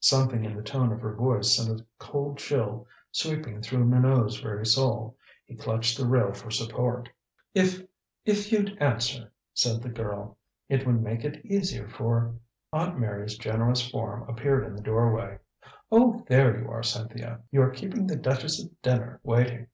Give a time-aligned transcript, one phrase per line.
[0.00, 4.64] Something in the tone of her voice sent a cold chill sweeping through Minot's very
[4.64, 5.18] soul.
[5.44, 7.10] He clutched the rail for support.
[7.54, 7.82] "If
[8.24, 10.38] if you'd answer," said the girl,
[10.70, 12.36] "it would make it easier for"
[12.72, 15.40] Aunt Mary's generous form appeared in the doorway.
[15.92, 17.42] "Oh, there you are, Cynthia!
[17.50, 19.66] You are keeping the duchess' dinner waiting."